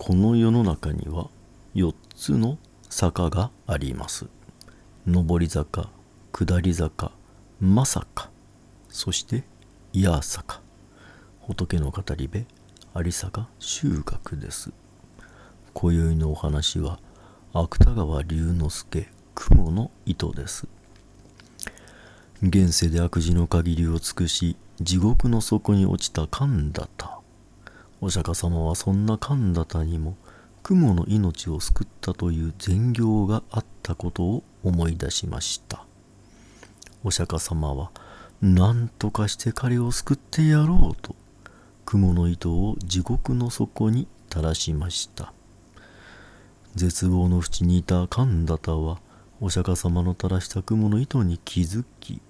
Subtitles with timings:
[0.00, 1.28] この世の中には
[1.74, 2.56] 4つの
[2.88, 4.26] 坂があります。
[5.04, 5.90] 上り坂
[6.32, 7.10] 下り坂
[7.60, 8.30] まさか
[8.88, 9.42] そして
[9.92, 10.62] いや坂
[11.40, 12.46] 仏の語り部
[12.94, 14.70] 有坂修学です。
[15.74, 17.00] 今宵のお話は
[17.52, 20.68] 芥川龍之介雲の糸です。
[22.40, 27.17] 現世で悪事の限りを尽くし地獄の底に落ちた神田田。
[28.00, 30.16] お釈迦様はそんな神田田にも
[30.62, 35.84] 雲の命を救ったという善行があったことを思い出しました。
[37.04, 37.90] お釈迦様は
[38.40, 41.16] 何とかして彼を救ってやろうと
[41.84, 45.32] 雲の糸を地獄の底に垂らしました。
[46.74, 49.00] 絶望の淵にいた神田田は
[49.40, 52.20] お釈迦様の垂らした雲の糸に気づき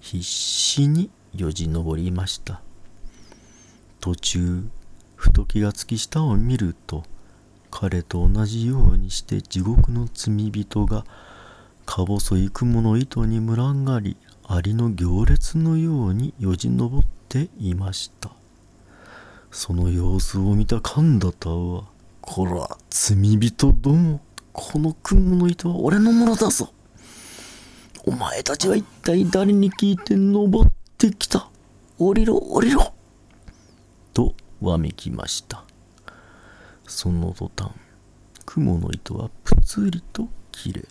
[0.00, 2.60] 必死によじ登りました。
[4.00, 4.64] 途中
[5.24, 7.02] ふと気がつき下を見ると
[7.70, 11.06] 彼と同じようにして地獄の罪人が
[11.86, 18.32] か細い雲の糸に群がりアリの行列のようによじ登っていました。
[19.50, 21.84] その様子を見た神田田は
[22.20, 24.20] 「こら罪人ども
[24.52, 26.70] この雲の糸は俺のものだぞ。
[28.04, 31.48] お前たちは一体誰に聞いて登ってきた。
[31.98, 32.93] 降りろ降りろ。
[34.64, 35.64] わめきました。
[36.86, 37.72] その途端
[38.44, 40.84] 雲の糸はぷつりと切れ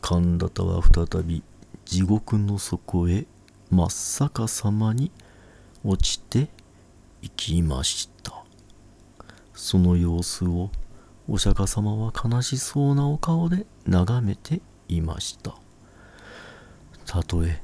[0.00, 1.42] 神田田は再び
[1.84, 3.26] 地獄の底へ
[3.70, 5.10] 真っ逆さまに
[5.84, 6.48] 落ちて
[7.22, 8.44] いきました。
[9.54, 10.70] その様子を
[11.28, 15.54] お釈迦様は悲しそうなお顔で眺めていました。
[17.06, 17.60] たとえ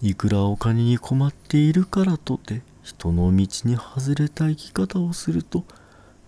[0.00, 5.64] いくらお金に困っているからとて人の道に外れた生き方をすると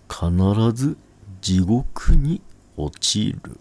[0.09, 0.31] 必
[0.73, 0.97] ず
[1.39, 2.41] 地獄に
[2.75, 3.59] 落ちる。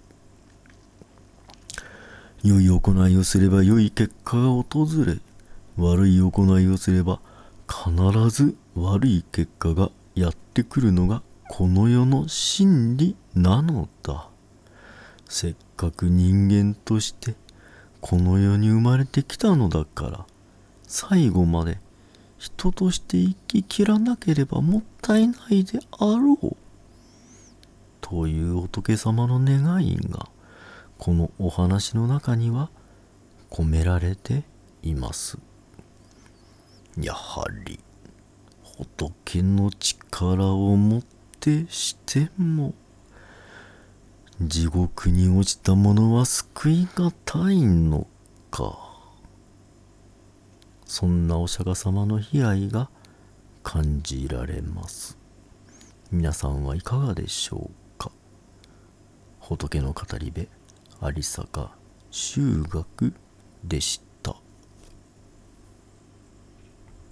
[2.42, 5.18] 良い行いをすれば良い結果が訪れ。
[5.76, 7.20] 悪い行いをすれば
[7.68, 14.30] 必ず悪い結果がやってくるのがこの世の真理なのだ。
[15.28, 17.34] せっかく人間として
[18.00, 20.26] この世に生まれてきたのだから
[20.86, 21.78] 最後まで
[22.38, 26.56] 人として生ききらなければもったいないであろう。
[28.00, 30.28] という仏様の願いが
[30.98, 32.70] このお話の中には
[33.50, 34.44] 込められて
[34.82, 35.38] います。
[36.98, 37.80] やはり
[38.62, 41.02] 仏の力をもっ
[41.40, 42.74] てしても
[44.40, 48.06] 地獄に落ちた者は救いがたいの
[48.50, 48.85] か。
[50.86, 52.88] そんなお釈迦様の悲哀が
[53.64, 55.18] 感じられます。
[56.12, 58.12] 皆さんはいかがでしょうか？
[59.40, 60.48] 仏の語り部
[61.02, 61.72] 有坂
[62.12, 63.12] 修学
[63.64, 64.05] でした。